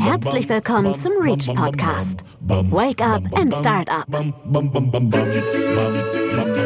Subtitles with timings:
[0.00, 2.24] Herzlich willkommen zum Reach Podcast.
[2.40, 4.06] Wake up and start up.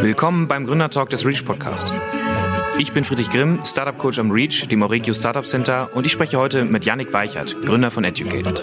[0.03, 1.93] Willkommen beim Gründertalk des Reach Podcast.
[2.79, 6.39] Ich bin Friedrich Grimm, Startup Coach am Reach, dem Auregio Startup Center und ich spreche
[6.39, 8.63] heute mit Yannick Weichert, Gründer von Educated.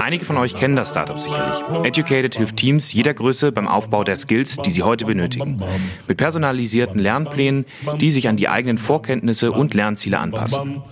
[0.00, 1.84] Einige von euch kennen das Startup sicherlich.
[1.84, 5.62] Educated hilft Teams jeder Größe beim Aufbau der Skills, die sie heute benötigen.
[6.08, 7.66] Mit personalisierten Lernplänen,
[8.00, 10.82] die sich an die eigenen Vorkenntnisse und Lernziele anpassen.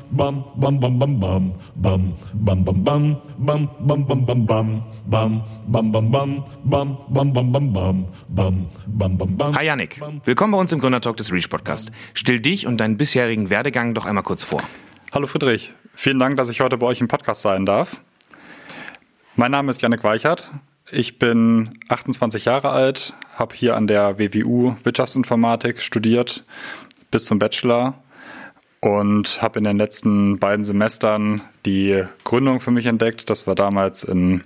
[9.55, 11.91] Hi Yannick, willkommen bei uns im Gründertalk des Reach Podcast.
[12.15, 14.61] Still dich dich und deinen bisherigen Werdegang doch einmal kurz vor.
[15.12, 18.01] Hallo Friedrich, vielen Dank, dass ich heute bei euch im Podcast sein darf.
[19.37, 20.51] Mein Name ist Janik Weichert.
[20.91, 26.45] Ich bin 28 Jahre alt, habe hier an der WWU Wirtschaftsinformatik studiert
[27.12, 27.95] bis zum Bachelor
[28.80, 33.29] und habe in den letzten beiden Semestern die Gründung für mich entdeckt.
[33.29, 34.43] Das war damals in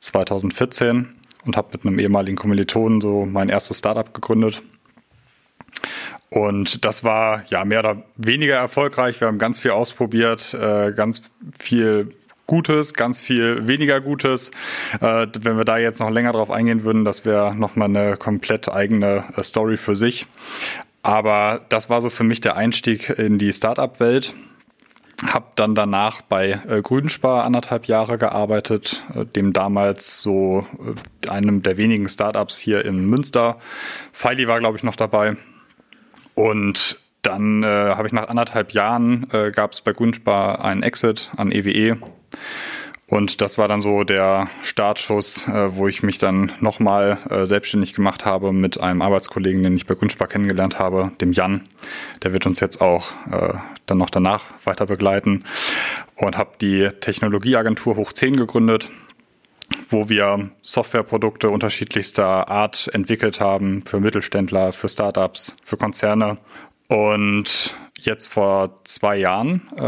[0.00, 1.08] 2014
[1.44, 4.62] und habe mit einem ehemaligen Kommilitonen so mein erstes Startup gegründet.
[6.30, 9.20] Und das war ja mehr oder weniger erfolgreich.
[9.20, 11.22] Wir haben ganz viel ausprobiert, äh, ganz
[11.58, 12.14] viel
[12.46, 14.50] Gutes, ganz viel weniger Gutes.
[15.00, 18.72] Äh, wenn wir da jetzt noch länger drauf eingehen würden, das wäre nochmal eine komplett
[18.72, 20.26] eigene äh, Story für sich.
[21.06, 24.34] Aber das war so für mich der Einstieg in die Startup-Welt.
[25.24, 30.66] Hab dann danach bei äh, Grünspar anderthalb Jahre gearbeitet, äh, dem damals so
[31.24, 33.58] äh, einem der wenigen Startups hier in Münster.
[34.12, 35.36] Feili war, glaube ich, noch dabei.
[36.34, 41.30] Und dann äh, habe ich nach anderthalb Jahren äh, gab es bei Gunspar einen Exit
[41.36, 41.98] an EWE.
[43.08, 47.94] Und das war dann so der Startschuss, äh, wo ich mich dann nochmal äh, selbstständig
[47.94, 51.68] gemacht habe mit einem Arbeitskollegen, den ich bei Gunspar kennengelernt habe, dem Jan.
[52.24, 53.54] Der wird uns jetzt auch äh,
[53.86, 55.44] dann noch danach weiter begleiten.
[56.16, 58.90] Und habe die Technologieagentur Hoch 10 gegründet,
[59.88, 66.38] wo wir Softwareprodukte unterschiedlichster Art entwickelt haben für Mittelständler, für Startups, für Konzerne.
[66.88, 69.82] Und jetzt vor zwei Jahren äh,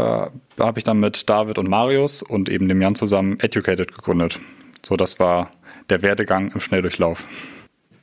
[0.59, 4.39] habe ich dann mit David und Marius und eben dem Jan zusammen Educated gegründet.
[4.85, 5.51] So, das war
[5.89, 7.25] der Werdegang im Schnelldurchlauf.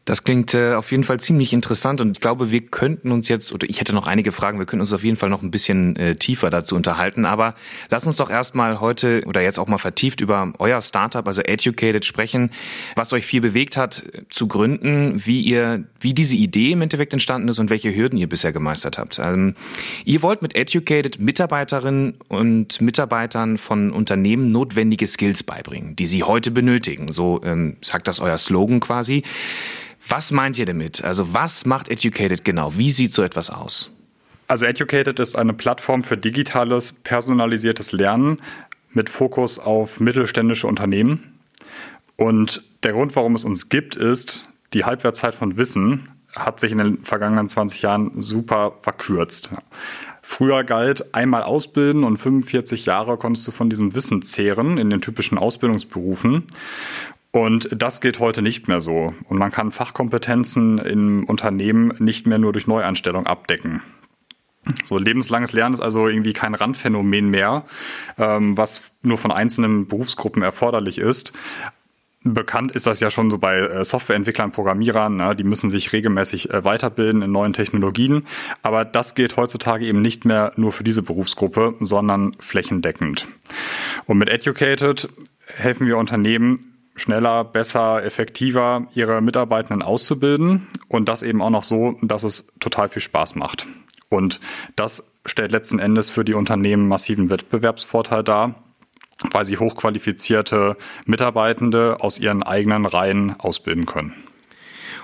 [0.07, 3.53] Das klingt äh, auf jeden Fall ziemlich interessant und ich glaube, wir könnten uns jetzt,
[3.53, 5.97] oder ich hätte noch einige Fragen, wir könnten uns auf jeden Fall noch ein bisschen
[5.97, 7.57] äh, tiefer dazu unterhalten, aber
[7.91, 12.05] lass uns doch erstmal heute oder jetzt auch mal vertieft über euer Startup, also Educated,
[12.05, 12.53] sprechen,
[12.95, 17.49] was euch viel bewegt hat zu gründen, wie ihr, wie diese Idee im Endeffekt entstanden
[17.49, 19.19] ist und welche Hürden ihr bisher gemeistert habt.
[19.19, 19.57] Ähm,
[20.05, 26.53] ihr wollt mit Educated Mitarbeiterinnen und Mitarbeitern von Unternehmen notwendige Skills beibringen, die sie heute
[26.53, 27.11] benötigen.
[27.11, 29.25] So ähm, sagt das euer Slogan quasi.
[30.09, 31.03] Was meint ihr damit?
[31.03, 32.77] Also was macht Educated genau?
[32.77, 33.93] Wie sieht so etwas aus?
[34.49, 38.39] Also Educated ist eine Plattform für digitales, personalisiertes Lernen
[38.93, 41.39] mit Fokus auf mittelständische Unternehmen.
[42.17, 46.79] Und der Grund, warum es uns gibt, ist, die Halbwertszeit von Wissen hat sich in
[46.79, 49.51] den vergangenen 20 Jahren super verkürzt.
[50.23, 55.01] Früher galt einmal ausbilden und 45 Jahre konntest du von diesem Wissen zehren in den
[55.01, 56.45] typischen Ausbildungsberufen.
[57.37, 59.09] Und das geht heute nicht mehr so.
[59.29, 63.83] Und man kann Fachkompetenzen im Unternehmen nicht mehr nur durch Neueinstellung abdecken.
[64.85, 67.67] So lebenslanges Lernen ist also irgendwie kein Randphänomen mehr,
[68.17, 71.35] ähm, was nur von einzelnen Berufsgruppen erforderlich ist.
[72.25, 75.37] Bekannt ist das ja schon so bei äh, Softwareentwicklern, Programmierern, ne?
[75.37, 78.23] die müssen sich regelmäßig äh, weiterbilden in neuen Technologien.
[78.63, 83.29] Aber das gilt heutzutage eben nicht mehr nur für diese Berufsgruppe, sondern flächendeckend.
[84.07, 85.11] Und mit Educated
[85.45, 91.97] helfen wir Unternehmen, schneller, besser, effektiver ihre Mitarbeitenden auszubilden und das eben auch noch so,
[92.03, 93.69] dass es total viel Spaß macht.
[94.09, 94.41] Und
[94.77, 98.55] das stellt letzten Endes für die Unternehmen massiven Wettbewerbsvorteil dar,
[99.33, 104.13] weil sie hochqualifizierte Mitarbeitende aus ihren eigenen Reihen ausbilden können.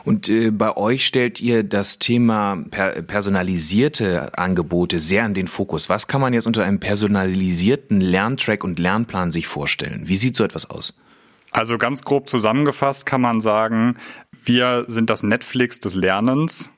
[0.04, 5.88] Und äh, bei euch stellt ihr das Thema per personalisierte Angebote sehr in den Fokus.
[5.88, 10.02] Was kann man jetzt unter einem personalisierten Lerntrack und Lernplan sich vorstellen?
[10.06, 10.94] Wie sieht so etwas aus?
[11.52, 13.96] Also ganz grob zusammengefasst kann man sagen,
[14.44, 16.70] wir sind das Netflix des Lernens.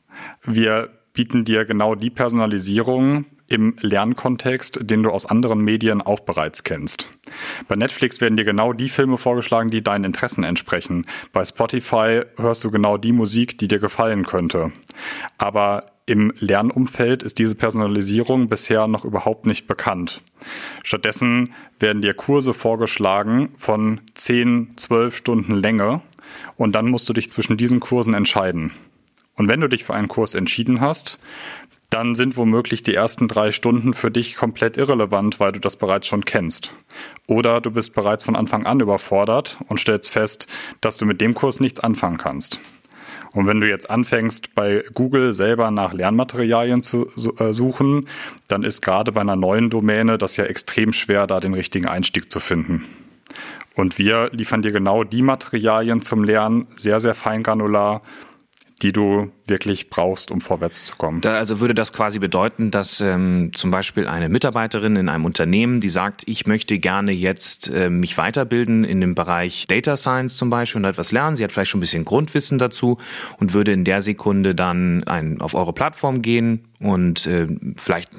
[0.44, 6.64] Wir bieten dir genau die Personalisierung im Lernkontext, den du aus anderen Medien auch bereits
[6.64, 7.08] kennst.
[7.68, 11.06] Bei Netflix werden dir genau die Filme vorgeschlagen, die deinen Interessen entsprechen.
[11.32, 14.72] Bei Spotify hörst du genau die Musik, die dir gefallen könnte.
[15.38, 20.22] Aber im Lernumfeld ist diese Personalisierung bisher noch überhaupt nicht bekannt.
[20.82, 26.02] Stattdessen werden dir Kurse vorgeschlagen von 10, 12 Stunden Länge
[26.56, 28.72] und dann musst du dich zwischen diesen Kursen entscheiden.
[29.36, 31.18] Und wenn du dich für einen Kurs entschieden hast,
[31.90, 36.06] dann sind womöglich die ersten drei Stunden für dich komplett irrelevant, weil du das bereits
[36.06, 36.72] schon kennst.
[37.26, 40.48] Oder du bist bereits von Anfang an überfordert und stellst fest,
[40.80, 42.60] dass du mit dem Kurs nichts anfangen kannst.
[43.34, 47.08] Und wenn du jetzt anfängst, bei Google selber nach Lernmaterialien zu
[47.38, 48.08] äh, suchen,
[48.46, 52.30] dann ist gerade bei einer neuen Domäne das ja extrem schwer, da den richtigen Einstieg
[52.30, 52.84] zu finden.
[53.74, 58.02] Und wir liefern dir genau die Materialien zum Lernen, sehr, sehr feingranular,
[58.82, 61.20] die du wirklich brauchst, um vorwärts zu kommen.
[61.20, 65.80] Da, also würde das quasi bedeuten, dass ähm, zum Beispiel eine Mitarbeiterin in einem Unternehmen,
[65.80, 70.50] die sagt, ich möchte gerne jetzt äh, mich weiterbilden in dem Bereich Data Science zum
[70.50, 71.36] Beispiel und etwas lernen.
[71.36, 72.98] Sie hat vielleicht schon ein bisschen Grundwissen dazu
[73.38, 77.46] und würde in der Sekunde dann ein, auf eure Plattform gehen und äh,
[77.76, 78.10] vielleicht,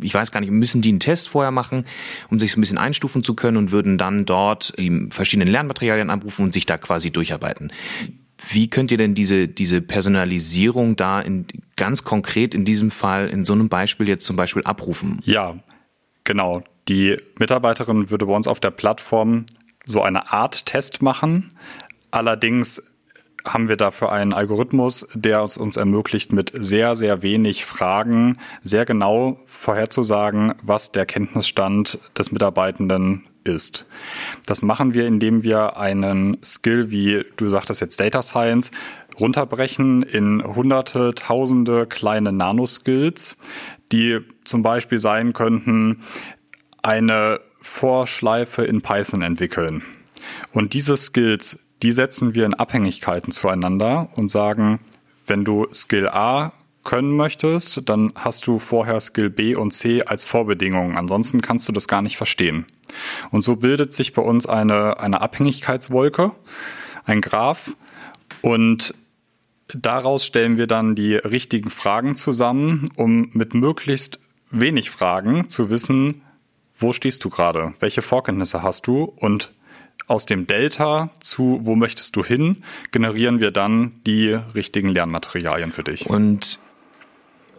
[0.00, 1.84] ich weiß gar nicht, müssen die einen Test vorher machen,
[2.30, 6.08] um sich so ein bisschen einstufen zu können und würden dann dort die verschiedenen Lernmaterialien
[6.08, 7.72] abrufen und sich da quasi durcharbeiten.
[8.50, 11.46] Wie könnt ihr denn diese, diese Personalisierung da in,
[11.76, 15.20] ganz konkret in diesem Fall, in so einem Beispiel jetzt zum Beispiel abrufen?
[15.24, 15.56] Ja,
[16.24, 16.62] genau.
[16.88, 19.46] Die Mitarbeiterin würde bei uns auf der Plattform
[19.84, 21.52] so eine Art Test machen.
[22.10, 22.82] Allerdings
[23.46, 28.84] haben wir dafür einen Algorithmus, der es uns ermöglicht, mit sehr, sehr wenig Fragen sehr
[28.84, 33.86] genau vorherzusagen, was der Kenntnisstand des Mitarbeitenden ist.
[34.46, 38.70] Das machen wir, indem wir einen Skill, wie du sagtest jetzt Data Science,
[39.18, 43.36] runterbrechen in hunderte, tausende kleine Nanoskills,
[43.92, 46.02] die zum Beispiel sein könnten,
[46.82, 49.82] eine Vorschleife in Python entwickeln.
[50.52, 54.80] Und diese Skills, die setzen wir in Abhängigkeiten zueinander und sagen,
[55.26, 56.52] wenn du Skill A
[56.84, 60.96] können möchtest, dann hast du vorher Skill B und C als Vorbedingungen.
[60.96, 62.64] Ansonsten kannst du das gar nicht verstehen.
[63.30, 66.32] Und so bildet sich bei uns eine, eine Abhängigkeitswolke,
[67.04, 67.76] ein Graph.
[68.42, 68.94] Und
[69.68, 74.18] daraus stellen wir dann die richtigen Fragen zusammen, um mit möglichst
[74.50, 76.22] wenig Fragen zu wissen,
[76.78, 79.52] wo stehst du gerade, welche Vorkenntnisse hast du und
[80.06, 85.82] aus dem Delta zu wo möchtest du hin, generieren wir dann die richtigen Lernmaterialien für
[85.82, 86.08] dich.
[86.08, 86.60] Und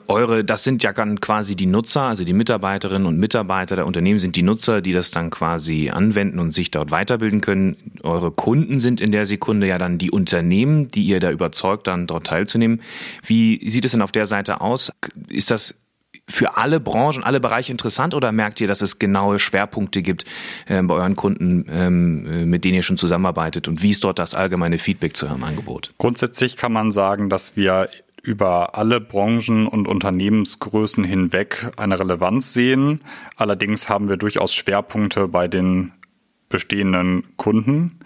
[0.09, 4.19] eure, das sind ja dann quasi die Nutzer, also die Mitarbeiterinnen und Mitarbeiter der Unternehmen
[4.19, 7.77] sind die Nutzer, die das dann quasi anwenden und sich dort weiterbilden können.
[8.01, 12.07] Eure Kunden sind in der Sekunde ja dann die Unternehmen, die ihr da überzeugt, dann
[12.07, 12.81] dort teilzunehmen.
[13.23, 14.91] Wie sieht es denn auf der Seite aus?
[15.29, 15.75] Ist das
[16.27, 20.25] für alle Branchen, alle Bereiche interessant oder merkt ihr, dass es genaue Schwerpunkte gibt
[20.67, 24.19] äh, bei euren Kunden, ähm, äh, mit denen ihr schon zusammenarbeitet und wie ist dort
[24.19, 25.91] das allgemeine Feedback zu eurem Angebot?
[25.97, 27.89] Grundsätzlich kann man sagen, dass wir
[28.29, 32.99] über alle Branchen und Unternehmensgrößen hinweg eine Relevanz sehen.
[33.37, 35.93] Allerdings haben wir durchaus Schwerpunkte bei den
[36.47, 37.99] bestehenden Kunden.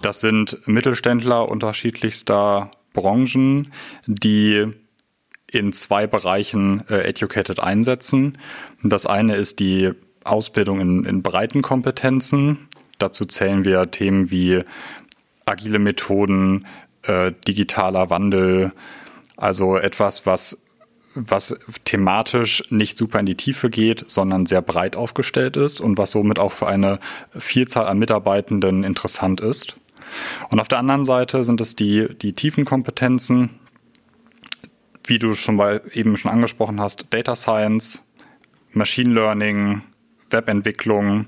[0.00, 3.70] Das sind Mittelständler unterschiedlichster Branchen,
[4.06, 4.68] die
[5.50, 8.38] in zwei Bereichen äh, Educated einsetzen.
[8.82, 9.90] Das eine ist die
[10.24, 12.68] Ausbildung in, in breiten Kompetenzen.
[12.96, 14.62] Dazu zählen wir Themen wie
[15.44, 16.66] agile Methoden,
[17.02, 18.72] äh, digitaler Wandel,
[19.38, 20.68] also etwas, was
[21.14, 26.12] was thematisch nicht super in die Tiefe geht, sondern sehr breit aufgestellt ist und was
[26.12, 27.00] somit auch für eine
[27.36, 29.76] Vielzahl an Mitarbeitenden interessant ist.
[30.50, 33.50] Und auf der anderen Seite sind es die, die tiefen Kompetenzen,
[35.04, 38.04] wie du schon mal eben schon angesprochen hast, Data Science,
[38.72, 39.82] Machine Learning,
[40.30, 41.26] Webentwicklung.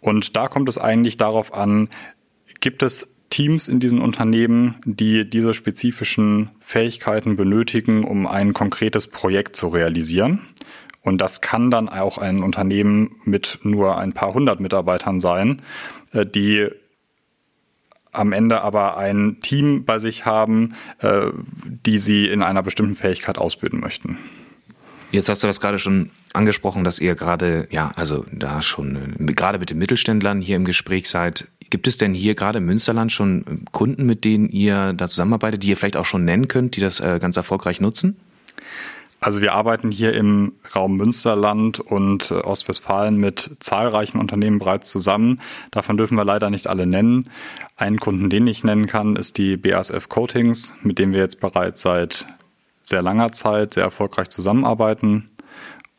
[0.00, 1.90] Und da kommt es eigentlich darauf an,
[2.60, 9.56] gibt es Teams in diesen Unternehmen, die diese spezifischen Fähigkeiten benötigen, um ein konkretes Projekt
[9.56, 10.46] zu realisieren.
[11.02, 15.62] Und das kann dann auch ein Unternehmen mit nur ein paar hundert Mitarbeitern sein,
[16.12, 16.68] äh, die
[18.12, 21.26] am Ende aber ein Team bei sich haben, äh,
[21.64, 24.18] die sie in einer bestimmten Fähigkeit ausbilden möchten.
[25.10, 29.32] Jetzt hast du das gerade schon angesprochen, dass ihr gerade, ja, also da schon, äh,
[29.32, 31.48] gerade mit den Mittelständlern hier im Gespräch seid.
[31.70, 35.62] Gibt es denn hier gerade im Münsterland schon äh, Kunden, mit denen ihr da zusammenarbeitet,
[35.62, 38.16] die ihr vielleicht auch schon nennen könnt, die das äh, ganz erfolgreich nutzen?
[39.20, 45.40] Also wir arbeiten hier im Raum Münsterland und Ostwestfalen mit zahlreichen Unternehmen bereits zusammen.
[45.72, 47.28] Davon dürfen wir leider nicht alle nennen.
[47.76, 51.82] Einen Kunden, den ich nennen kann, ist die BASF Coatings, mit dem wir jetzt bereits
[51.82, 52.28] seit
[52.84, 55.28] sehr langer Zeit sehr erfolgreich zusammenarbeiten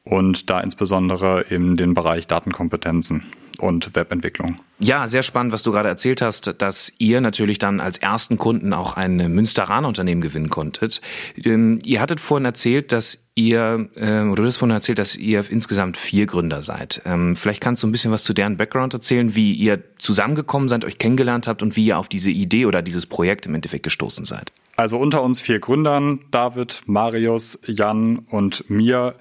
[0.04, 3.26] und da insbesondere in den Bereich Datenkompetenzen.
[3.60, 4.58] Und Webentwicklung.
[4.80, 8.74] Ja, sehr spannend, was du gerade erzählt hast, dass ihr natürlich dann als ersten Kunden
[8.74, 11.02] auch ein Münsteraner Unternehmen gewinnen konntet.
[11.44, 15.44] Ähm, ihr hattet vorhin erzählt, dass ihr, äh, oder du hast vorhin erzählt, dass ihr
[15.50, 17.02] insgesamt vier Gründer seid.
[17.06, 20.86] Ähm, vielleicht kannst du ein bisschen was zu deren Background erzählen, wie ihr zusammengekommen seid,
[20.86, 24.26] euch kennengelernt habt und wie ihr auf diese Idee oder dieses Projekt im Endeffekt gestoßen
[24.26, 24.52] seid.
[24.76, 29.16] Also unter uns vier Gründern, David, Marius, Jan und mir,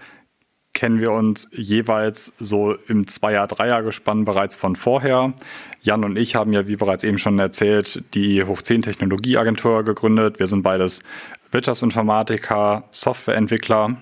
[0.79, 5.35] kennen wir uns jeweils so im Zweier-, Dreier-Gespann bereits von vorher.
[5.83, 10.39] Jan und ich haben ja, wie bereits eben schon erzählt, die Hoch 10 Technologieagentur gegründet.
[10.39, 11.03] Wir sind beides
[11.51, 13.97] Wirtschaftsinformatiker, Softwareentwickler.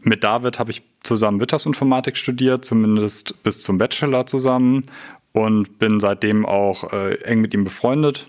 [0.00, 4.82] Mit David habe ich zusammen Wirtschaftsinformatik studiert, zumindest bis zum Bachelor zusammen
[5.32, 8.26] und bin seitdem auch äh, eng mit ihm befreundet.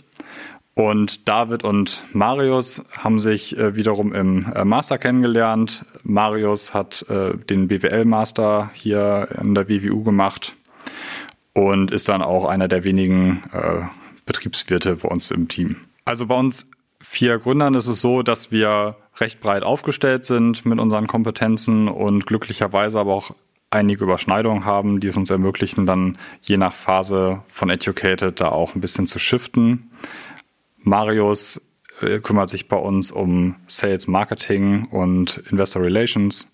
[0.77, 5.83] Und David und Marius haben sich äh, wiederum im äh, Master kennengelernt.
[6.03, 10.55] Marius hat äh, den BWL-Master hier an der WWU gemacht
[11.53, 13.87] und ist dann auch einer der wenigen äh,
[14.27, 15.77] Betriebswirte bei uns im Team.
[16.05, 16.69] Also bei uns
[17.01, 22.27] vier Gründern ist es so, dass wir recht breit aufgestellt sind mit unseren Kompetenzen und
[22.27, 23.31] glücklicherweise aber auch
[23.71, 28.75] einige Überschneidungen haben, die es uns ermöglichen, dann je nach Phase von Educated da auch
[28.75, 29.89] ein bisschen zu shiften.
[30.87, 31.61] Marius
[32.01, 36.53] äh, kümmert sich bei uns um Sales Marketing und Investor Relations.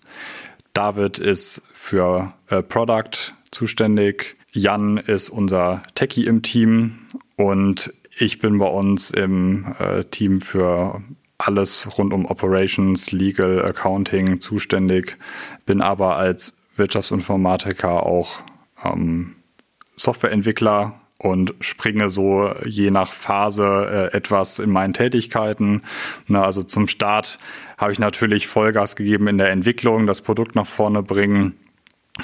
[0.72, 4.36] David ist für äh, Product zuständig.
[4.52, 6.98] Jan ist unser Techie im Team
[7.36, 11.02] und ich bin bei uns im äh, Team für
[11.38, 15.16] alles rund um Operations, Legal, Accounting zuständig,
[15.66, 18.40] bin aber als Wirtschaftsinformatiker auch
[18.84, 19.36] ähm,
[19.96, 25.80] Softwareentwickler und springe so je nach Phase äh, etwas in meinen Tätigkeiten.
[26.26, 27.38] Na, also zum Start
[27.78, 31.54] habe ich natürlich Vollgas gegeben in der Entwicklung, das Produkt nach vorne bringen.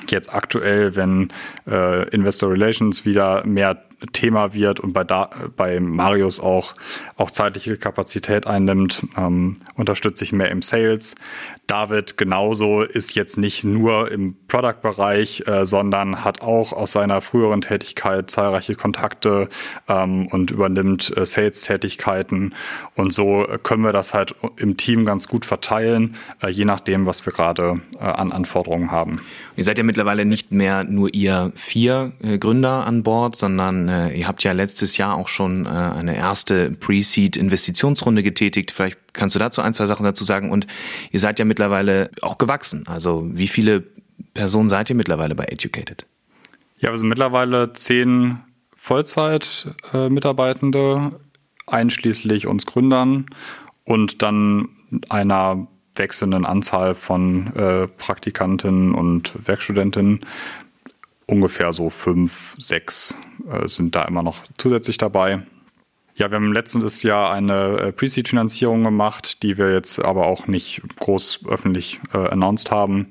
[0.08, 1.32] Jetzt aktuell, wenn
[1.66, 6.74] äh, Investor Relations wieder mehr Thema wird und bei, da, bei Marius auch,
[7.16, 11.16] auch zeitliche Kapazität einnimmt, ähm, unterstütze ich mehr im Sales.
[11.66, 17.60] David genauso ist jetzt nicht nur im Product-Bereich, äh, sondern hat auch aus seiner früheren
[17.60, 19.48] Tätigkeit zahlreiche Kontakte
[19.88, 22.54] ähm, und übernimmt äh, Sales-Tätigkeiten.
[22.96, 27.24] Und so können wir das halt im Team ganz gut verteilen, äh, je nachdem, was
[27.24, 29.20] wir gerade äh, an Anforderungen haben.
[29.60, 34.16] Ihr seid ja mittlerweile nicht mehr nur ihr vier äh, Gründer an Bord, sondern äh,
[34.16, 38.70] ihr habt ja letztes Jahr auch schon äh, eine erste Pre-Seed-Investitionsrunde getätigt.
[38.70, 40.50] Vielleicht kannst du dazu ein, zwei Sachen dazu sagen.
[40.50, 40.66] Und
[41.10, 42.86] ihr seid ja mittlerweile auch gewachsen.
[42.86, 43.84] Also wie viele
[44.32, 46.06] Personen seid ihr mittlerweile bei Educated?
[46.78, 48.38] Ja, wir sind mittlerweile zehn
[48.76, 51.20] Vollzeit-Mitarbeitende,
[51.66, 53.26] einschließlich uns Gründern
[53.84, 54.70] und dann
[55.10, 55.66] einer
[56.00, 60.20] wechselnden Anzahl von äh, Praktikanten und Werkstudentinnen
[61.26, 63.16] ungefähr so fünf, sechs
[63.48, 65.42] äh, sind da immer noch zusätzlich dabei.
[66.16, 70.82] Ja, wir haben letztes Jahr eine äh, Pre-Seed-Finanzierung gemacht, die wir jetzt aber auch nicht
[70.98, 73.06] groß öffentlich äh, announced haben,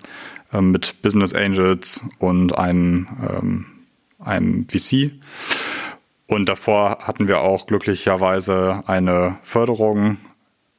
[0.51, 3.65] äh, mit Business Angels und einem, ähm,
[4.19, 5.12] einem VC.
[6.27, 10.17] Und davor hatten wir auch glücklicherweise eine Förderung,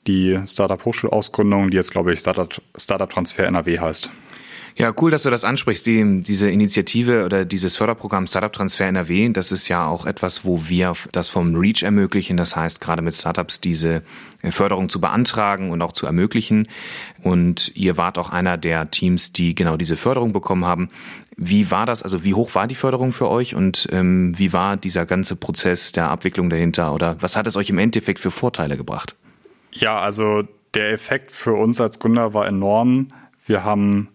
[0.06, 4.10] die Startup-Hochschulausgründung, die jetzt, glaube ich, Startup, Startup Transfer NRW heißt.
[4.76, 5.84] Ja, cool, dass du das ansprichst.
[5.86, 10.68] Die, diese Initiative oder dieses Förderprogramm Startup Transfer NRW, das ist ja auch etwas, wo
[10.68, 12.36] wir das vom REACH ermöglichen.
[12.36, 14.02] Das heißt, gerade mit Startups diese
[14.42, 16.68] äh, Förderung zu beantragen und auch zu ermöglichen.
[17.22, 20.88] Und ihr wart auch einer der Teams, die genau diese Förderung bekommen haben.
[21.36, 22.02] Wie war das?
[22.02, 25.92] Also wie hoch war die Förderung für euch und ähm, wie war dieser ganze Prozess
[25.92, 26.94] der Abwicklung dahinter?
[26.94, 29.16] Oder was hat es euch im Endeffekt für Vorteile gebracht?
[29.72, 30.42] Ja, also
[30.74, 33.08] der Effekt für uns als Gründer war enorm.
[33.46, 34.08] Wir haben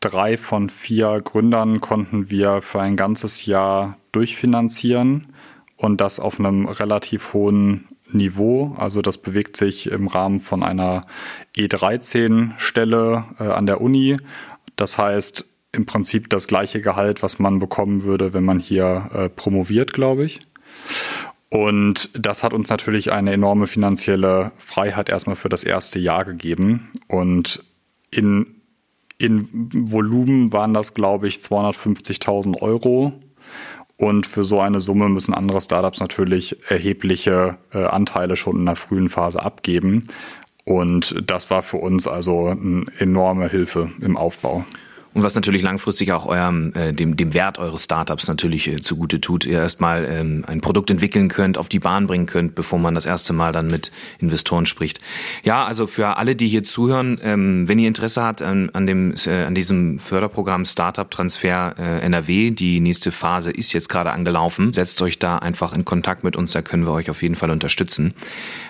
[0.00, 5.28] drei von vier Gründern konnten wir für ein ganzes Jahr durchfinanzieren
[5.76, 8.74] und das auf einem relativ hohen Niveau.
[8.76, 11.06] Also das bewegt sich im Rahmen von einer
[11.56, 14.18] E13-Stelle äh, an der Uni.
[14.76, 19.28] Das heißt im Prinzip das gleiche Gehalt, was man bekommen würde, wenn man hier äh,
[19.28, 20.40] promoviert, glaube ich.
[21.52, 26.88] Und das hat uns natürlich eine enorme finanzielle Freiheit erstmal für das erste Jahr gegeben.
[27.08, 27.62] Und
[28.10, 28.62] in
[29.18, 33.12] in Volumen waren das, glaube ich, 250.000 Euro.
[33.96, 38.74] Und für so eine Summe müssen andere Startups natürlich erhebliche äh, Anteile schon in der
[38.74, 40.08] frühen Phase abgeben.
[40.64, 44.64] Und das war für uns also eine enorme Hilfe im Aufbau.
[45.14, 49.20] Und was natürlich langfristig auch eurem, äh, dem, dem Wert eures Startups natürlich äh, zugute
[49.20, 52.94] tut, ihr erstmal ähm, ein Produkt entwickeln könnt, auf die Bahn bringen könnt, bevor man
[52.94, 55.00] das erste Mal dann mit Investoren spricht.
[55.42, 59.14] Ja, also für alle, die hier zuhören, ähm, wenn ihr Interesse habt an, an, dem,
[59.26, 64.72] äh, an diesem Förderprogramm Startup Transfer äh, NRW, die nächste Phase ist jetzt gerade angelaufen,
[64.72, 67.50] setzt euch da einfach in Kontakt mit uns, da können wir euch auf jeden Fall
[67.50, 68.14] unterstützen.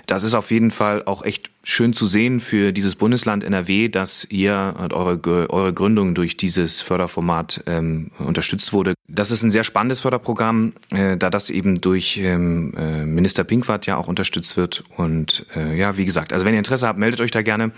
[0.06, 4.26] Das ist auf jeden Fall auch echt schön zu sehen für dieses Bundesland NRW, dass
[4.30, 8.94] ihr eure, eure Gründung durch dieses Förderformat ähm, unterstützt wurde.
[9.08, 13.86] Das ist ein sehr spannendes Förderprogramm, äh, da das eben durch ähm, äh, Minister Pinkwart
[13.86, 14.84] ja auch unterstützt wird.
[14.96, 17.72] Und äh, ja, wie gesagt, also wenn ihr Interesse habt, meldet euch da gerne.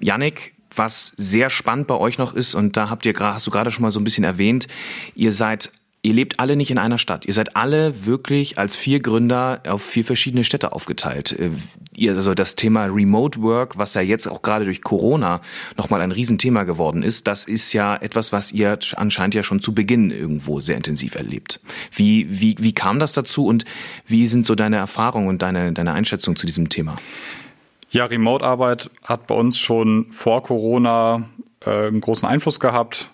[0.00, 3.70] Yannick, was sehr spannend bei euch noch ist, und da habt ihr, hast du gerade
[3.70, 4.68] schon mal so ein bisschen erwähnt,
[5.14, 7.26] ihr seid Ihr lebt alle nicht in einer Stadt.
[7.26, 11.38] Ihr seid alle wirklich als vier Gründer auf vier verschiedene Städte aufgeteilt.
[11.38, 11.50] Äh,
[11.94, 15.42] ihr, also das Thema Remote Work, was ja jetzt auch gerade durch Corona
[15.76, 19.74] nochmal ein Riesenthema geworden ist, das ist ja etwas, was ihr anscheinend ja schon zu
[19.74, 21.60] Beginn irgendwo sehr intensiv erlebt.
[21.92, 23.66] Wie, wie, wie kam das dazu und
[24.06, 26.96] wie sind so deine Erfahrungen und deine, deine Einschätzung zu diesem Thema?
[27.90, 31.28] Ja, Remote-Arbeit hat bei uns schon vor Corona
[31.64, 33.10] äh, einen großen Einfluss gehabt.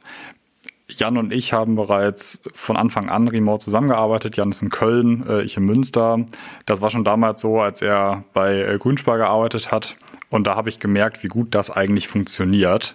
[0.88, 4.36] Jan und ich haben bereits von Anfang an remote zusammengearbeitet.
[4.36, 6.24] Jan ist in Köln, äh, ich in Münster.
[6.64, 9.96] Das war schon damals so, als er bei äh, Grünspar gearbeitet hat.
[10.30, 12.94] Und da habe ich gemerkt, wie gut das eigentlich funktioniert.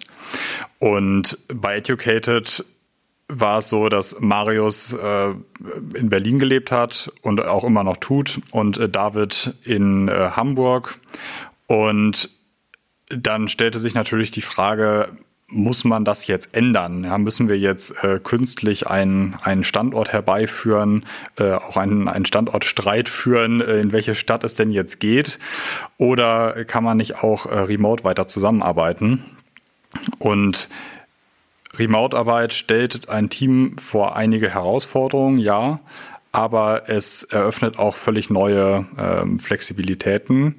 [0.78, 2.64] Und bei Educated
[3.28, 5.34] war es so, dass Marius äh,
[5.94, 10.98] in Berlin gelebt hat und auch immer noch tut und äh, David in äh, Hamburg.
[11.66, 12.30] Und
[13.08, 15.16] dann stellte sich natürlich die Frage,
[15.52, 17.04] muss man das jetzt ändern?
[17.04, 21.04] Ja, müssen wir jetzt äh, künstlich einen, einen Standort herbeiführen,
[21.38, 25.38] äh, auch einen, einen Standortstreit führen, äh, in welche Stadt es denn jetzt geht?
[25.98, 29.24] Oder kann man nicht auch äh, remote weiter zusammenarbeiten?
[30.18, 30.68] Und
[31.74, 35.80] Remote-Arbeit stellt ein Team vor einige Herausforderungen, ja,
[36.32, 40.56] aber es eröffnet auch völlig neue ähm, Flexibilitäten.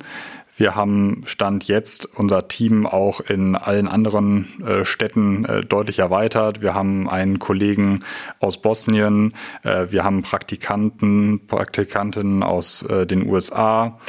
[0.56, 6.62] Wir haben Stand jetzt unser Team auch in allen anderen äh, Städten äh, deutlich erweitert.
[6.62, 8.02] Wir haben einen Kollegen
[8.40, 9.34] aus Bosnien,
[9.64, 14.00] äh, wir haben Praktikanten, Praktikantinnen aus äh, den USA.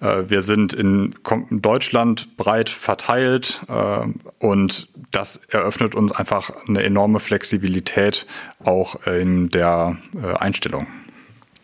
[0.00, 1.14] Äh, wir sind in
[1.50, 4.06] Deutschland breit verteilt äh,
[4.44, 8.26] und das eröffnet uns einfach eine enorme Flexibilität
[8.64, 9.98] auch in der
[10.38, 10.86] Einstellung.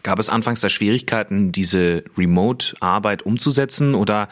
[0.02, 4.28] Gab es anfangs da Schwierigkeiten, diese Remote-Arbeit umzusetzen oder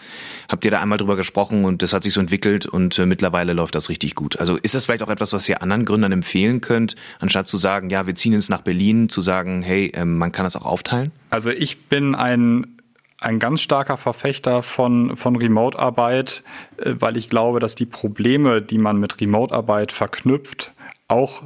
[0.49, 3.53] habt ihr da einmal drüber gesprochen und das hat sich so entwickelt und äh, mittlerweile
[3.53, 4.39] läuft das richtig gut?
[4.39, 7.91] Also ist das vielleicht auch etwas, was ihr anderen Gründern empfehlen könnt, anstatt zu sagen,
[7.91, 11.13] ja, wir ziehen jetzt nach Berlin, zu sagen, hey, äh, man kann das auch aufteilen?
[11.31, 12.77] Also ich bin ein
[13.19, 16.43] ein ganz starker Verfechter von, von Remote-Arbeit,
[16.77, 20.75] äh, weil ich glaube, dass die Probleme, die man mit Remote-Arbeit verknüpft,
[21.09, 21.45] auch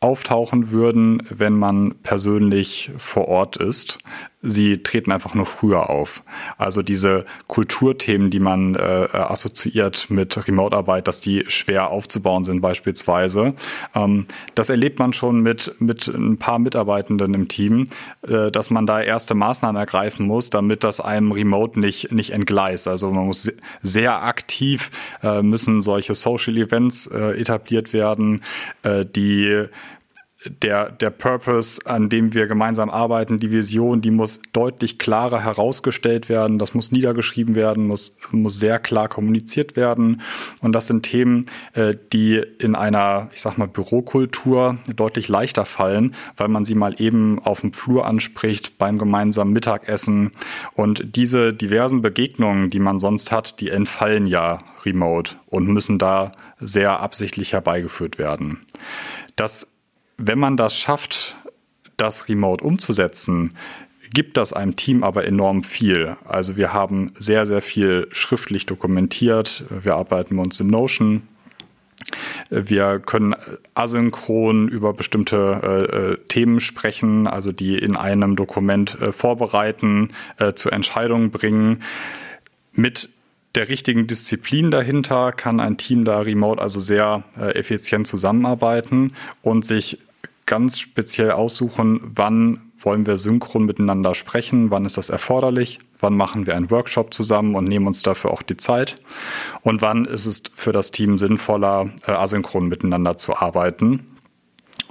[0.00, 3.98] auftauchen würden, wenn man persönlich vor Ort ist.
[4.48, 6.22] Sie treten einfach nur früher auf.
[6.56, 13.54] Also diese Kulturthemen, die man äh, assoziiert mit Remote-Arbeit, dass die schwer aufzubauen sind beispielsweise,
[13.94, 17.88] ähm, das erlebt man schon mit, mit ein paar Mitarbeitenden im Team,
[18.26, 22.88] äh, dass man da erste Maßnahmen ergreifen muss, damit das einem Remote nicht, nicht entgleist.
[22.88, 23.50] Also man muss
[23.82, 24.90] sehr aktiv,
[25.22, 28.42] äh, müssen solche Social Events äh, etabliert werden,
[28.82, 29.66] äh, die
[30.44, 36.28] der, der Purpose, an dem wir gemeinsam arbeiten, die Vision, die muss deutlich klarer herausgestellt
[36.28, 36.58] werden.
[36.58, 40.20] Das muss niedergeschrieben werden, muss, muss sehr klar kommuniziert werden.
[40.60, 46.14] Und das sind Themen, äh, die in einer, ich sag mal, Bürokultur deutlich leichter fallen,
[46.36, 50.32] weil man sie mal eben auf dem Flur anspricht, beim gemeinsamen Mittagessen.
[50.74, 56.32] Und diese diversen Begegnungen, die man sonst hat, die entfallen ja remote und müssen da
[56.60, 58.60] sehr absichtlich herbeigeführt werden.
[59.34, 59.75] Das
[60.18, 61.36] wenn man das schafft,
[61.96, 63.54] das remote umzusetzen,
[64.12, 66.16] gibt das einem Team aber enorm viel.
[66.24, 69.64] Also wir haben sehr, sehr viel schriftlich dokumentiert.
[69.82, 71.22] Wir arbeiten uns in Notion.
[72.50, 73.34] Wir können
[73.74, 80.52] asynchron über bestimmte äh, äh, Themen sprechen, also die in einem Dokument äh, vorbereiten, äh,
[80.52, 81.82] zur Entscheidung bringen.
[82.72, 83.10] Mit
[83.56, 89.64] der richtigen Disziplin dahinter kann ein Team da remote also sehr äh, effizient zusammenarbeiten und
[89.64, 89.98] sich
[90.46, 96.46] ganz speziell aussuchen, wann wollen wir synchron miteinander sprechen, wann ist das erforderlich, wann machen
[96.46, 98.96] wir einen Workshop zusammen und nehmen uns dafür auch die Zeit
[99.62, 104.06] und wann ist es für das Team sinnvoller, äh, asynchron miteinander zu arbeiten.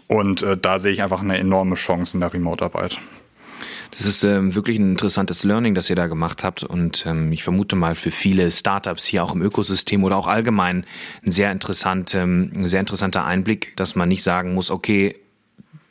[0.07, 2.99] Und äh, da sehe ich einfach eine enorme Chance in der Remote-Arbeit.
[3.91, 6.63] Das ist ähm, wirklich ein interessantes Learning, das ihr da gemacht habt.
[6.63, 10.85] Und ähm, ich vermute mal für viele Startups hier auch im Ökosystem oder auch allgemein
[11.25, 15.15] ein sehr, interessant, ähm, ein sehr interessanter Einblick, dass man nicht sagen muss, okay,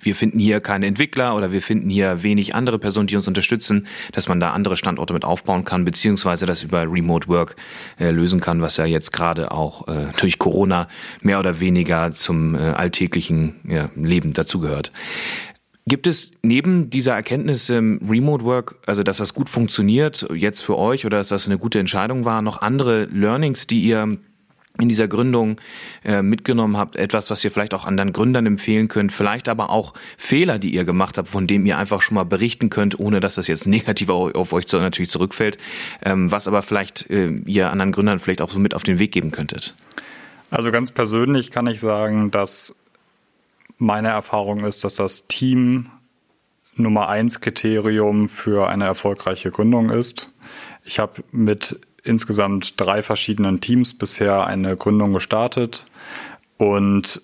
[0.00, 3.86] wir finden hier keine Entwickler oder wir finden hier wenig andere Personen, die uns unterstützen,
[4.12, 7.56] dass man da andere Standorte mit aufbauen kann, beziehungsweise das über Remote Work
[7.98, 10.88] äh, lösen kann, was ja jetzt gerade auch äh, durch Corona
[11.22, 14.92] mehr oder weniger zum äh, alltäglichen ja, Leben dazugehört.
[15.86, 20.78] Gibt es neben dieser Erkenntnis im Remote Work, also dass das gut funktioniert jetzt für
[20.78, 24.16] euch oder dass das eine gute Entscheidung war, noch andere Learnings, die ihr
[24.80, 25.60] in dieser Gründung
[26.04, 29.94] äh, mitgenommen habt, etwas, was ihr vielleicht auch anderen Gründern empfehlen könnt, vielleicht aber auch
[30.16, 33.36] Fehler, die ihr gemacht habt, von dem ihr einfach schon mal berichten könnt, ohne dass
[33.36, 35.58] das jetzt negativ auf euch natürlich zurückfällt,
[36.04, 39.12] ähm, was aber vielleicht äh, ihr anderen Gründern vielleicht auch so mit auf den Weg
[39.12, 39.74] geben könntet?
[40.50, 42.76] Also ganz persönlich kann ich sagen, dass
[43.78, 45.90] meine Erfahrung ist, dass das Team
[46.76, 50.30] Nummer eins Kriterium für eine erfolgreiche Gründung ist.
[50.84, 55.86] Ich habe mit insgesamt drei verschiedenen Teams bisher eine Gründung gestartet
[56.58, 57.22] und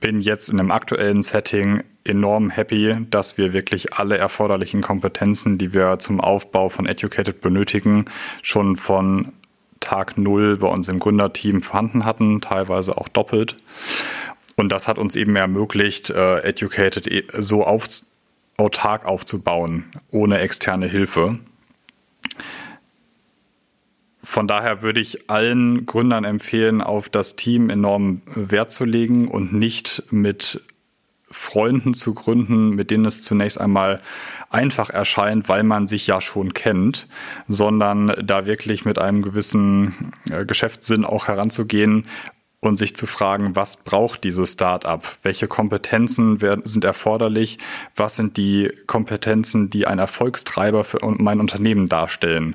[0.00, 5.74] bin jetzt in dem aktuellen Setting enorm happy, dass wir wirklich alle erforderlichen Kompetenzen, die
[5.74, 8.04] wir zum Aufbau von Educated benötigen,
[8.42, 9.32] schon von
[9.80, 13.56] Tag Null bei uns im Gründerteam vorhanden hatten, teilweise auch doppelt.
[14.56, 17.86] Und das hat uns eben ermöglicht, äh, Educated e, so auf,
[18.56, 21.38] autark aufzubauen, ohne externe Hilfe.
[24.36, 29.54] Von daher würde ich allen Gründern empfehlen, auf das Team enorm Wert zu legen und
[29.54, 30.60] nicht mit
[31.30, 34.02] Freunden zu gründen, mit denen es zunächst einmal
[34.50, 37.08] einfach erscheint, weil man sich ja schon kennt,
[37.48, 42.04] sondern da wirklich mit einem gewissen äh, Geschäftssinn auch heranzugehen
[42.60, 45.02] und sich zu fragen, was braucht dieses Startup?
[45.22, 47.56] Welche Kompetenzen sind erforderlich?
[47.94, 52.54] Was sind die Kompetenzen, die ein Erfolgstreiber für mein Unternehmen darstellen?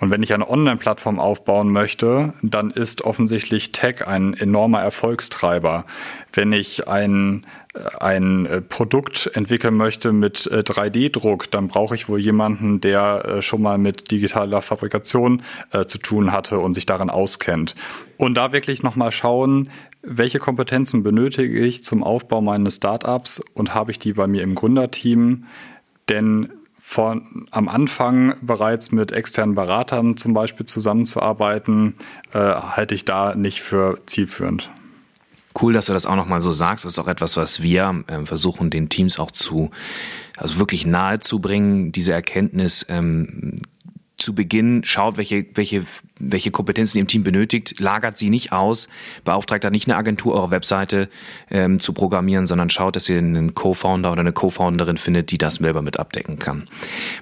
[0.00, 5.84] Und wenn ich eine Online-Plattform aufbauen möchte, dann ist offensichtlich Tech ein enormer Erfolgstreiber.
[6.32, 7.46] Wenn ich ein,
[8.00, 13.60] ein Produkt entwickeln möchte mit 3D-Druck, äh, dann brauche ich wohl jemanden, der äh, schon
[13.60, 17.74] mal mit digitaler Fabrikation äh, zu tun hatte und sich daran auskennt.
[18.16, 19.68] Und da wirklich nochmal schauen,
[20.02, 24.54] welche Kompetenzen benötige ich zum Aufbau meines Startups und habe ich die bei mir im
[24.54, 25.44] Gründerteam?
[26.08, 26.48] Denn
[26.90, 31.94] von am Anfang bereits mit externen Beratern zum Beispiel zusammenzuarbeiten,
[32.32, 34.72] äh, halte ich da nicht für zielführend.
[35.60, 36.84] Cool, dass du das auch nochmal so sagst.
[36.84, 39.70] Das ist auch etwas, was wir äh, versuchen, den Teams auch zu,
[40.36, 43.62] also wirklich nahe zu bringen, diese Erkenntnis, ähm,
[44.20, 45.84] zu Beginn schaut, welche, welche,
[46.18, 48.88] welche Kompetenzen ihr im Team benötigt, lagert sie nicht aus,
[49.24, 51.08] beauftragt da nicht eine Agentur, eure Webseite
[51.50, 55.60] ähm, zu programmieren, sondern schaut, dass ihr einen Co-Founder oder eine Co-Founderin findet, die das
[55.70, 56.66] selber mit abdecken kann.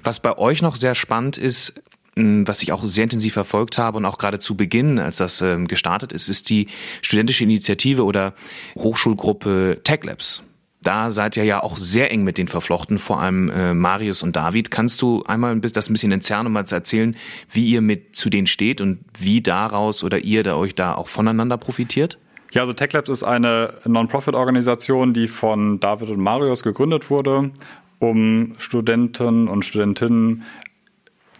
[0.03, 1.81] Was bei euch noch sehr spannend ist,
[2.15, 5.41] hm, was ich auch sehr intensiv verfolgt habe und auch gerade zu Beginn, als das
[5.41, 6.67] ähm, gestartet ist, ist die
[7.01, 8.33] studentische Initiative oder
[8.75, 10.43] Hochschulgruppe Tech Labs.
[10.81, 14.35] Da seid ihr ja auch sehr eng mit den verflochten, vor allem äh, Marius und
[14.35, 14.71] David.
[14.71, 17.17] Kannst du einmal das ein bisschen entzerren und mal erzählen,
[17.51, 21.09] wie ihr mit zu denen steht und wie daraus oder ihr da euch da auch
[21.09, 22.17] voneinander profitiert?
[22.51, 27.51] Ja, also TechLabs ist eine Non-Profit-Organisation, die von David und Marius gegründet wurde,
[27.99, 30.43] um Studenten und Studentinnen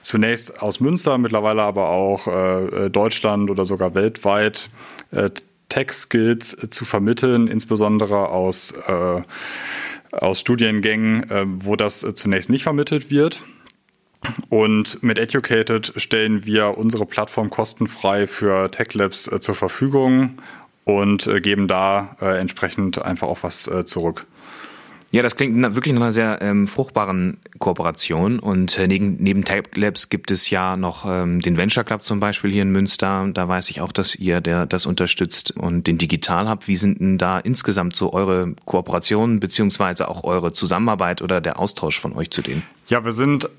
[0.01, 4.69] zunächst aus Münster, mittlerweile aber auch äh, Deutschland oder sogar weltweit
[5.11, 5.29] äh,
[5.69, 9.21] Tech-Skills zu vermitteln, insbesondere aus, äh,
[10.11, 13.43] aus Studiengängen, äh, wo das zunächst nicht vermittelt wird.
[14.49, 20.37] Und mit Educated stellen wir unsere Plattform kostenfrei für Tech Labs äh, zur Verfügung
[20.83, 24.25] und äh, geben da äh, entsprechend einfach auch was äh, zurück.
[25.11, 28.39] Ja, das klingt wirklich nach einer sehr ähm, fruchtbaren Kooperation.
[28.39, 32.19] Und äh, neben, neben Tech Labs gibt es ja noch ähm, den Venture Club zum
[32.19, 33.27] Beispiel hier in Münster.
[33.33, 36.67] Da weiß ich auch, dass ihr der, das unterstützt und den Digital Hub.
[36.67, 41.99] Wie sind denn da insgesamt so eure Kooperationen beziehungsweise auch eure Zusammenarbeit oder der Austausch
[41.99, 42.61] von euch zu denen?
[42.87, 43.49] Ja, wir sind,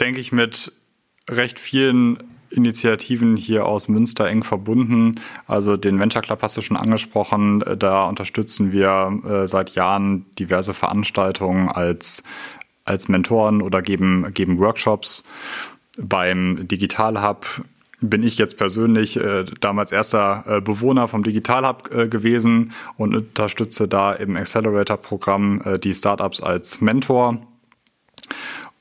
[0.00, 0.72] denke ich, mit
[1.30, 2.18] recht vielen
[2.50, 5.20] Initiativen hier aus Münster eng verbunden.
[5.46, 7.64] Also den Venture Club hast du schon angesprochen.
[7.78, 12.22] Da unterstützen wir äh, seit Jahren diverse Veranstaltungen als,
[12.84, 15.24] als Mentoren oder geben, geben Workshops.
[15.98, 17.46] Beim Digital Hub
[18.00, 23.14] bin ich jetzt persönlich äh, damals erster äh, Bewohner vom Digital Hub äh, gewesen und
[23.14, 27.38] unterstütze da im Accelerator-Programm äh, die Startups als Mentor.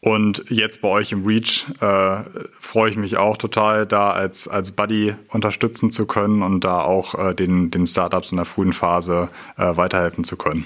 [0.01, 2.23] Und jetzt bei euch im Reach äh,
[2.59, 7.15] freue ich mich auch total, da als, als Buddy unterstützen zu können und da auch
[7.15, 10.65] äh, den, den Startups in der frühen Phase äh, weiterhelfen zu können.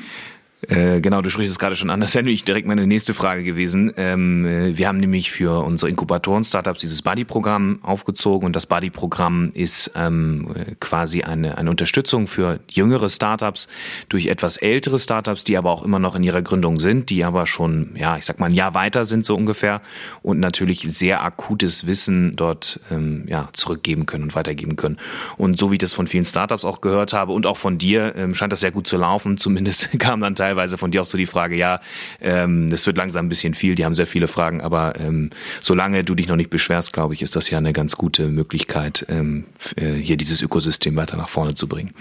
[0.67, 2.01] Äh, genau, du sprichst es gerade schon an.
[2.01, 3.93] Das wäre nämlich direkt meine nächste Frage gewesen.
[3.95, 9.91] Ähm, äh, wir haben nämlich für unsere Inkubatoren-Startups dieses Buddy-Programm aufgezogen und das Buddy-Programm ist
[9.95, 13.69] ähm, quasi eine, eine Unterstützung für jüngere Startups
[14.09, 17.47] durch etwas ältere Startups, die aber auch immer noch in ihrer Gründung sind, die aber
[17.47, 19.81] schon, ja, ich sag mal ein Jahr weiter sind so ungefähr
[20.23, 24.97] und natürlich sehr akutes Wissen dort ähm, ja, zurückgeben können und weitergeben können.
[25.37, 28.13] Und so wie ich das von vielen Startups auch gehört habe und auch von dir,
[28.17, 29.37] ähm, scheint das sehr gut zu laufen.
[29.37, 31.79] Zumindest kam dann teilweise teilweise von dir auch so die Frage, ja,
[32.21, 35.29] ähm, wird langsam ein bisschen viel, die haben sehr viele Fragen, aber ähm,
[35.61, 39.05] solange du dich noch nicht beschwerst, glaube ich, ist das ja eine ganz gute Möglichkeit,
[39.09, 41.91] ähm, äh, hier dieses Ökosystem weiter nach vorne zu bringen.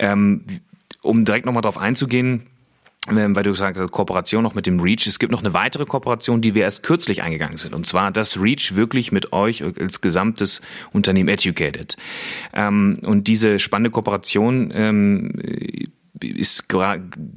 [0.00, 0.44] Ähm,
[1.02, 2.42] um direkt nochmal drauf einzugehen,
[3.08, 5.06] ähm, weil du gesagt hast, Kooperation noch mit dem Reach.
[5.06, 7.72] Es gibt noch eine weitere Kooperation, die wir erst kürzlich eingegangen sind.
[7.72, 10.60] Und zwar, dass Reach wirklich mit euch als gesamtes
[10.92, 11.96] Unternehmen educated.
[12.52, 14.72] Ähm, und diese spannende Kooperation
[16.22, 16.64] ist,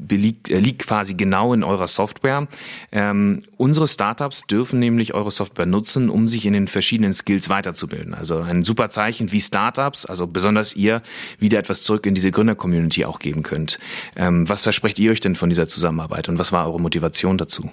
[0.10, 2.48] liegt, äh, liegt quasi genau in eurer Software.
[2.92, 8.14] Ähm, unsere Startups dürfen nämlich eure Software nutzen, um sich in den verschiedenen Skills weiterzubilden.
[8.14, 11.02] Also ein super Zeichen, wie Startups, also besonders ihr,
[11.40, 13.80] wieder etwas zurück in diese Gründer-Community auch geben könnt.
[14.16, 17.72] Ähm, was versprecht ihr euch denn von dieser Zusammenarbeit und was war eure Motivation dazu?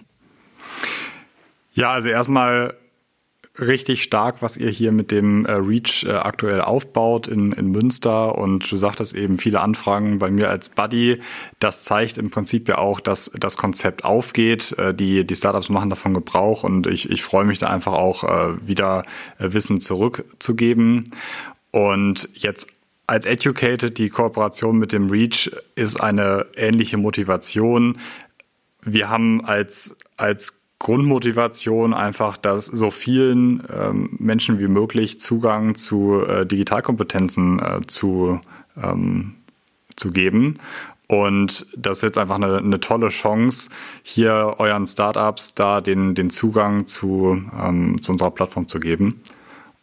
[1.74, 2.74] Ja, also erstmal
[3.60, 8.36] richtig stark, was ihr hier mit dem äh, Reach äh, aktuell aufbaut in, in Münster.
[8.36, 11.20] Und du sagtest eben viele Anfragen bei mir als Buddy.
[11.58, 14.72] Das zeigt im Prinzip ja auch, dass das Konzept aufgeht.
[14.78, 18.24] Äh, die, die Startups machen davon Gebrauch und ich, ich freue mich da einfach auch
[18.66, 19.04] wieder
[19.38, 21.10] Wissen zurückzugeben.
[21.70, 22.68] Und jetzt
[23.06, 27.98] als Educated, die Kooperation mit dem Reach ist eine ähnliche Motivation.
[28.82, 36.22] Wir haben als, als Grundmotivation einfach, dass so vielen ähm, Menschen wie möglich Zugang zu
[36.22, 38.40] äh, Digitalkompetenzen äh, zu,
[38.82, 39.34] ähm,
[39.96, 40.54] zu geben.
[41.08, 43.70] Und das ist jetzt einfach eine, eine tolle Chance,
[44.02, 49.22] hier euren Startups da den, den Zugang zu, ähm, zu unserer Plattform zu geben.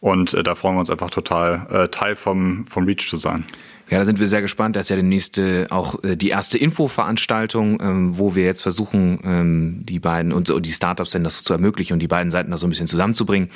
[0.00, 3.46] Und äh, da freuen wir uns einfach total, äh, Teil vom, vom Reach zu sein.
[3.90, 4.76] Ja, da sind wir sehr gespannt.
[4.76, 9.20] Da ist ja demnächst äh, auch äh, die erste Infoveranstaltung, ähm, wo wir jetzt versuchen,
[9.24, 12.50] ähm, die beiden und so die Startups denn das zu ermöglichen und die beiden Seiten
[12.50, 13.50] da so ein bisschen zusammenzubringen.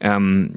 [0.00, 0.54] Ähm,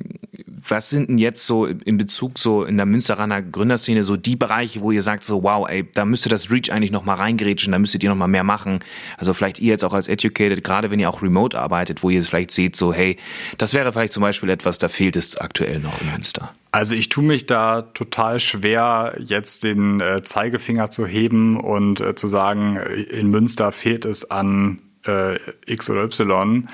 [0.67, 4.81] was sind denn jetzt so in Bezug so in der Münsteraner Gründerszene so die Bereiche,
[4.81, 7.79] wo ihr sagt so, wow, ey, da müsste das Reach eigentlich noch mal reingrätschen, da
[7.79, 8.79] müsstet ihr noch mal mehr machen.
[9.17, 12.19] Also vielleicht ihr jetzt auch als Educated, gerade wenn ihr auch remote arbeitet, wo ihr
[12.19, 13.17] es vielleicht seht so, hey,
[13.57, 16.53] das wäre vielleicht zum Beispiel etwas, da fehlt es aktuell noch in Münster.
[16.73, 22.15] Also ich tue mich da total schwer, jetzt den äh, Zeigefinger zu heben und äh,
[22.15, 26.67] zu sagen, in Münster fehlt es an äh, X oder Y.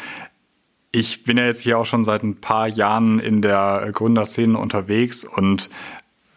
[0.93, 5.25] Ich bin ja jetzt hier auch schon seit ein paar Jahren in der Gründerszene unterwegs
[5.25, 5.69] und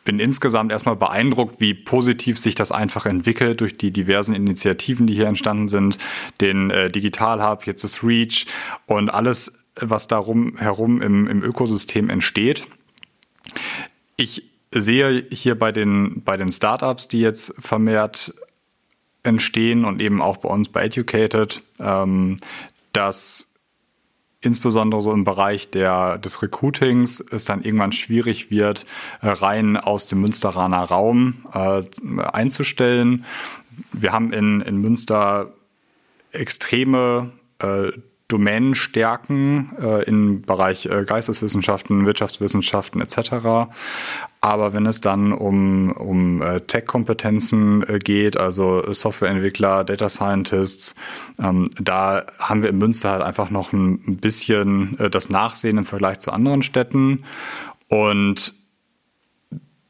[0.03, 5.15] bin insgesamt erstmal beeindruckt, wie positiv sich das einfach entwickelt durch die diversen Initiativen, die
[5.15, 5.99] hier entstanden sind,
[6.41, 8.47] den äh, Digital Hub, jetzt das Reach
[8.87, 12.67] und alles, was darum herum im, im Ökosystem entsteht.
[14.17, 18.35] Ich sehe hier bei den, bei den Startups, die jetzt vermehrt
[19.23, 22.39] entstehen und eben auch bei uns bei Educated, ähm,
[22.93, 23.53] dass
[24.41, 28.87] insbesondere so im Bereich der, des Recruitings es dann irgendwann schwierig wird,
[29.21, 31.83] äh, rein aus dem Münsteraner Raum äh,
[32.19, 33.25] einzustellen.
[33.93, 35.53] Wir haben in, in Münster
[36.33, 37.93] extreme äh,
[38.33, 43.71] Domänenstärken äh, im Bereich äh, Geisteswissenschaften, Wirtschaftswissenschaften etc.
[44.41, 50.95] Aber wenn es dann um, um äh, Tech-Kompetenzen äh, geht, also Softwareentwickler, Data Scientists,
[51.39, 55.85] ähm, da haben wir in Münster halt einfach noch ein bisschen äh, das Nachsehen im
[55.85, 57.25] Vergleich zu anderen Städten.
[57.89, 58.55] Und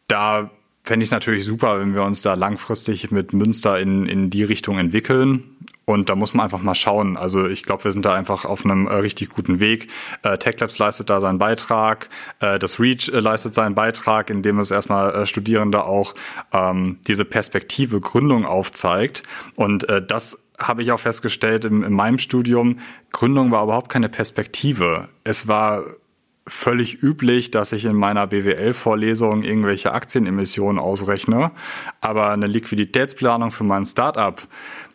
[0.08, 0.50] da
[0.82, 4.42] fände ich es natürlich super, wenn wir uns da langfristig mit Münster in, in die
[4.42, 5.44] Richtung entwickeln.
[5.84, 7.16] Und da muss man einfach mal schauen.
[7.16, 9.88] Also ich glaube, wir sind da einfach auf einem äh, richtig guten Weg.
[10.22, 12.08] Äh, TechLabs leistet da seinen Beitrag.
[12.40, 16.14] Äh, das REACH äh, leistet seinen Beitrag, indem es erstmal äh, Studierende auch
[16.52, 19.24] ähm, diese Perspektive Gründung aufzeigt.
[19.56, 22.78] Und äh, das habe ich auch festgestellt in, in meinem Studium.
[23.10, 25.08] Gründung war überhaupt keine Perspektive.
[25.24, 25.82] Es war
[26.46, 31.52] völlig üblich, dass ich in meiner BWL-Vorlesung irgendwelche Aktienemissionen ausrechne,
[32.00, 34.42] aber eine Liquiditätsplanung für mein Startup,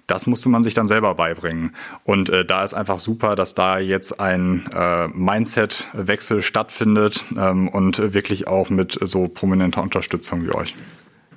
[0.07, 1.75] das musste man sich dann selber beibringen.
[2.05, 8.13] Und äh, da ist einfach super, dass da jetzt ein äh, Mindset-Wechsel stattfindet ähm, und
[8.13, 10.75] wirklich auch mit so prominenter Unterstützung wie euch.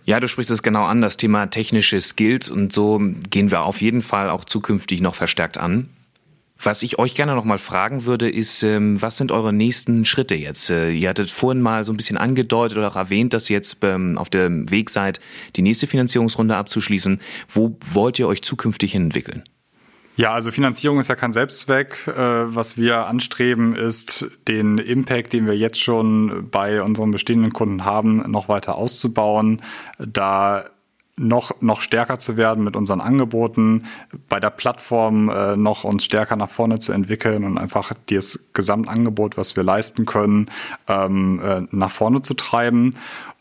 [0.05, 3.81] Ja, du sprichst es genau an, das Thema technische Skills und so gehen wir auf
[3.81, 5.91] jeden Fall auch zukünftig noch verstärkt an.
[6.63, 10.35] Was ich euch gerne noch mal fragen würde, ist, ähm, was sind eure nächsten Schritte
[10.35, 10.69] jetzt?
[10.69, 13.79] Äh, ihr hattet vorhin mal so ein bisschen angedeutet oder auch erwähnt, dass ihr jetzt
[13.83, 15.21] ähm, auf dem Weg seid,
[15.57, 17.21] die nächste Finanzierungsrunde abzuschließen.
[17.49, 19.43] Wo wollt ihr euch zukünftig entwickeln?
[20.17, 22.07] Ja, also Finanzierung ist ja kein Selbstzweck.
[22.07, 22.13] Äh,
[22.55, 28.31] was wir anstreben, ist den Impact, den wir jetzt schon bei unseren bestehenden Kunden haben,
[28.31, 29.63] noch weiter auszubauen.
[29.99, 30.67] Da
[31.17, 33.85] noch, noch stärker zu werden mit unseren Angeboten,
[34.29, 39.37] bei der Plattform äh, noch uns stärker nach vorne zu entwickeln und einfach das Gesamtangebot,
[39.37, 40.51] was wir leisten können,
[40.89, 42.95] ähm, äh, nach vorne zu treiben.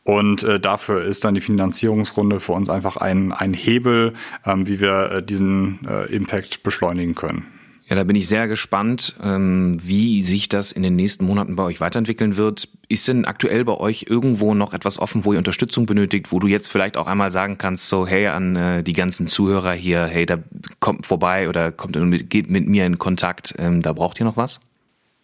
[0.03, 4.13] Und äh, dafür ist dann die Finanzierungsrunde für uns einfach ein, ein Hebel,
[4.45, 7.58] ähm, wie wir äh, diesen äh, Impact beschleunigen können.
[7.89, 11.63] Ja, da bin ich sehr gespannt, ähm, wie sich das in den nächsten Monaten bei
[11.63, 12.69] euch weiterentwickeln wird.
[12.87, 16.45] Ist denn aktuell bei euch irgendwo noch etwas offen, wo ihr Unterstützung benötigt, wo du
[16.45, 20.27] jetzt vielleicht auch einmal sagen kannst, so hey an äh, die ganzen Zuhörer hier, hey,
[20.27, 20.37] da
[20.79, 21.97] kommt vorbei oder kommt
[22.29, 24.59] geht mit mir in Kontakt, ähm, da braucht ihr noch was?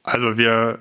[0.01, 0.79] Also wir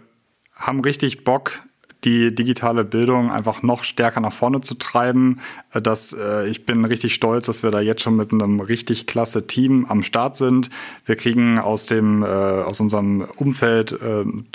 [0.54, 1.60] haben richtig Bock,
[2.04, 5.40] die digitale Bildung einfach noch stärker nach vorne zu treiben.
[5.72, 9.06] Äh, das, äh, ich bin richtig stolz, dass wir da jetzt schon mit einem richtig
[9.06, 10.70] klasse Team am Start sind.
[11.04, 13.98] Wir kriegen aus dem äh, aus unserem Umfeld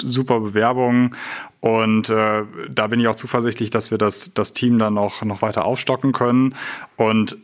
[0.02, 1.16] super Bewerbungen
[1.60, 5.42] und äh, da bin ich auch zuversichtlich, dass wir das das Team dann noch noch
[5.42, 6.56] weiter aufstocken können
[6.96, 7.38] und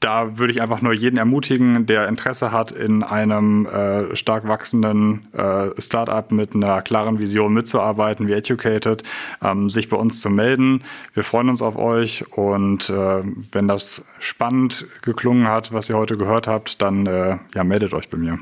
[0.00, 5.32] da würde ich einfach nur jeden ermutigen, der Interesse hat, in einem äh, stark wachsenden
[5.32, 9.02] äh, Startup mit einer klaren Vision mitzuarbeiten, wie Educated,
[9.42, 10.84] ähm, sich bei uns zu melden.
[11.14, 16.18] Wir freuen uns auf euch und äh, wenn das spannend geklungen hat, was ihr heute
[16.18, 18.38] gehört habt, dann äh, ja, meldet euch bei mir.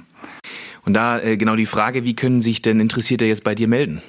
[0.85, 4.03] Und da äh, genau die Frage, wie können sich denn Interessierte jetzt bei dir melden?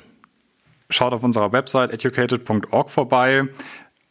[0.89, 3.47] Schaut auf unserer Website educated.org vorbei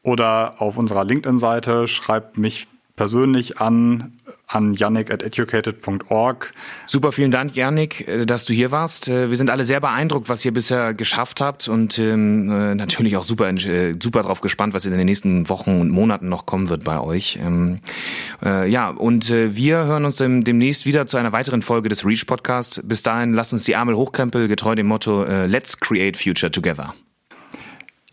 [0.02, 4.12] oder auf unserer LinkedIn-Seite, schreibt mich persönlich an
[4.46, 6.52] an yannick at educated.org.
[6.86, 9.08] Super, vielen Dank, Yannick, äh, dass du hier warst.
[9.08, 13.16] Äh, wir sind alle sehr beeindruckt, was ihr bisher geschafft habt und ähm, äh, natürlich
[13.16, 13.52] auch super,
[14.00, 17.38] super drauf gespannt, was in den nächsten Wochen und Monaten noch kommen wird bei euch.
[17.42, 17.80] Ähm,
[18.44, 22.04] äh, ja, und äh, wir hören uns dem, demnächst wieder zu einer weiteren Folge des
[22.04, 22.82] Reach Podcast.
[22.86, 26.94] Bis dahin, lasst uns die Ärmel hochkrempeln, getreu dem Motto äh, Let's Create Future Together.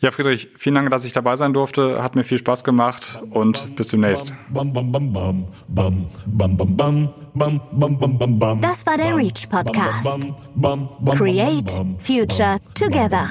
[0.02, 2.02] Ja, Friedrich, vielen Dank, dass ich dabei sein durfte.
[2.02, 4.34] Hat mir viel Spaß gemacht und bis demnächst.
[8.62, 10.20] Das war der Reach Podcast.
[11.18, 13.30] Create Future Together.